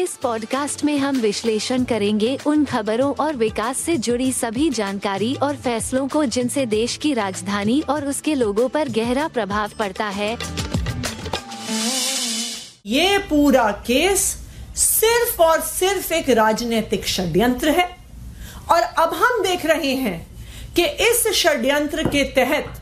[0.00, 5.56] इस पॉडकास्ट में हम विश्लेषण करेंगे उन खबरों और विकास से जुड़ी सभी जानकारी और
[5.56, 10.38] फैसलों को जिनसे देश की राजधानी और उसके लोगों पर गहरा प्रभाव पड़ता है।
[12.86, 14.20] ये पूरा केस
[14.76, 17.96] सिर्फ़ और सिर्फ़ एक राजनीतिक षड्यंत्र है।
[18.70, 20.26] और अब हम देख रहे हैं
[20.76, 22.80] कि इस षड्यंत्र के तहत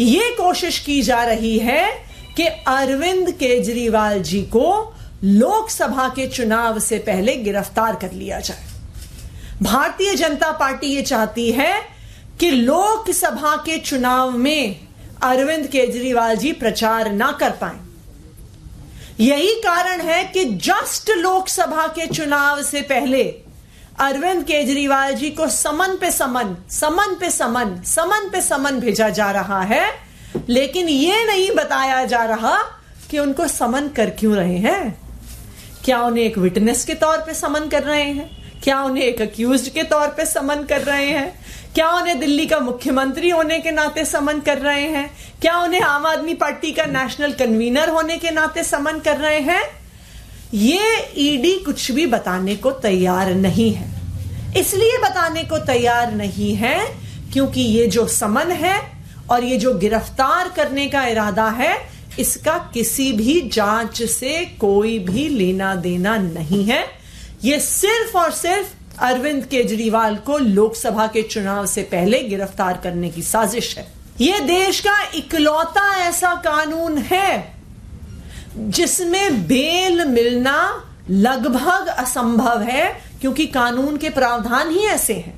[0.00, 2.04] ये कोशिश की जा रही है
[2.36, 8.64] कि अरविंद केजरीवाल जी को लोकसभा के चुनाव से पहले गिरफ़्तार कर लिया जाए।
[9.62, 11.82] भारतीय जनता पार्टी ये चाहती है
[12.40, 14.88] कि लोकसभा के चुनाव में
[15.22, 17.78] अरविंद केजरीवाल जी प्रचार ना कर पाए।
[19.20, 23.24] यही कारण है कि जस्ट लोकसभा के चुनाव से पहले
[23.98, 29.30] अरविंद केजरीवाल जी को समन पे समन समन पे समन समन पे समन भेजा जा
[29.30, 29.92] रहा है।
[30.48, 32.56] लेकिन यह नहीं बताया जा रहा
[33.10, 35.09] कि उनको समन कर क्यों रहे हैं।
[35.84, 38.30] क्या उन्हें एक विटनेस के तौर पे समन कर रहे हैं?
[38.62, 41.40] क्या उन्हें एक अक्यूज के तौर पे समन कर रहे हैं?
[41.74, 45.10] क्या उन्हें दिल्ली का मुख्यमंत्री होने के नाते समन कर रहे हैं?
[45.40, 49.62] क्या उन्हें आम आदमी पार्टी का नेशनल कन्वीनर होने के नाते समन कर रहे हैं?
[50.54, 53.88] ये ईडी कुछ भी बताने को तैयार नहीं है।
[54.56, 56.78] इसलिए बताने को तैयार नहीं है
[57.32, 58.80] क्योंकि ये जो समन है
[59.30, 65.28] और ये जो गिरफ़्तार करने का इरादा है इसका किसी भी जाँच से कोई भी
[65.28, 66.84] लेना देना नहीं है।
[67.44, 73.22] यह सिर्फ़ और सिर्फ़ अरविंद केजरीवाल को लोकसभा के चुनाव से पहले गिरफ़्तार करने की
[73.22, 73.86] साजिश है।
[74.20, 77.54] यह देश का इकलौता ऐसा कानून है
[78.56, 85.34] जिसमें बेल मिलना लगभग असंभव है, क्योंकि कानून के प्रावधान ही ऐसे हैं।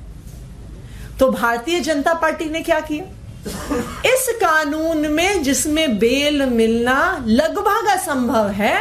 [1.19, 3.05] तो भारतीय जनता पार्टी ने क्या किया?
[3.45, 8.75] इस कानून में जिसमें बेल मिलना लगभग असंभव है,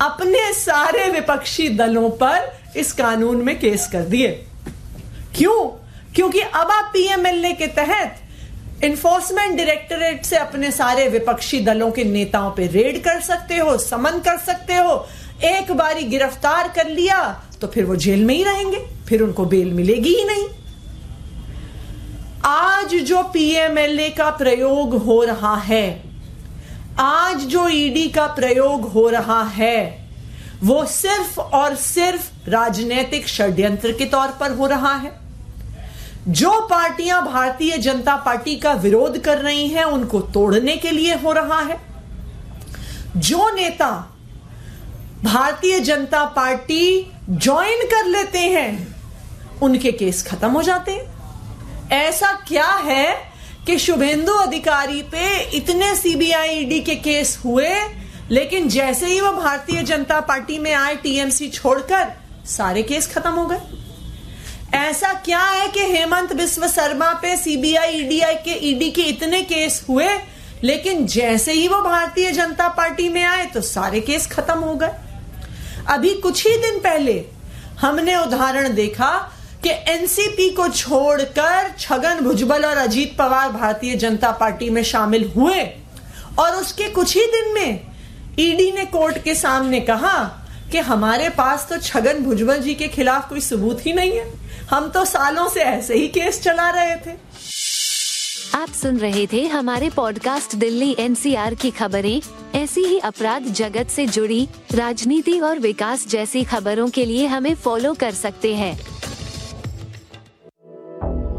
[0.00, 4.28] अपने सारे विपक्षी दलों पर इस कानून में केस कर दिए।
[5.36, 5.64] क्यों?
[6.14, 12.50] क्योंकि अब आप पीएमएलए के तहत इन्फोर्समेंट डायरेक्टोरेट से अपने सारे विपक्षी दलों के नेताओं
[12.50, 15.06] पे रेड कर सकते हो, समन कर सकते हो,
[15.44, 17.22] एक बारी गिरफ़्तार कर लिया
[17.60, 20.48] तो फिर वो जेल में ही रहेंगे, फिर उनको बेल मिलेगी ही नहीं।
[23.00, 26.02] जो पीएमएलए का प्रयोग हो रहा है,
[26.98, 30.08] आज जो ईडी का प्रयोग हो रहा है,
[30.64, 35.20] वो सिर्फ़ और सिर्फ़ राजनीतिक षड्यंत्र के तौर पर हो रहा है।
[36.28, 41.32] जो पार्टियाँ भारतीय जनता पार्टी का विरोध कर रही हैं, उनको तोड़ने के लिए हो
[41.32, 41.80] रहा है।
[43.16, 44.16] जो नेता
[45.24, 48.96] भारतीय जनता पार्टी ज्वाइन कर लेते हैं,
[49.62, 51.15] उनके केस खत्म हो जाते हैं।
[51.92, 53.14] ऐसा क्या है
[53.66, 57.68] कि शुभेंदु अधिकारी पे इतने सीबीआई ईडी के केस हुए,
[58.30, 62.12] लेकिन जैसे ही वो भारतीय जनता पार्टी में आए टीएमसी छोड़कर,
[62.46, 68.34] सारे केस खत्म हो गए। ऐसा क्या है कि हेमंत बिस्व शर्मा पे सीबीआई ईडीआई
[68.34, 70.08] के ईडी के इतने केस हुए,
[70.64, 74.90] लेकिन जैसे ही वो भारतीय जनता पार्टी में आए तो सारे केस खत्म हो गए।
[75.88, 77.24] अभी कुछ ही दिन पहले
[77.80, 79.10] हमने उदाहरण देखा
[79.62, 85.64] कि एनसीपी को छोड़कर छगन भुजबल और अजीत पवार भारतीय जनता पार्टी में शामिल हुए
[86.38, 87.80] और उसके कुछ ही दिन में
[88.38, 90.18] ईडी ने कोर्ट के सामने कहा
[90.72, 94.32] कि हमारे पास तो छगन भुजबल जी के खिलाफ कोई सबूत ही नहीं है।
[94.70, 97.10] हम तो सालों से ऐसे ही केस चला रहे थे।
[98.54, 102.20] आप सुन रहे थे हमारे पॉडकास्ट दिल्ली एनसीआर की खबरें।
[102.54, 107.94] ऐसी ही अपराध जगत से जुड़ी, राजनीति और विकास जैसी खबरों के लिए हमें फॉलो
[107.94, 108.95] कर सकते हैं।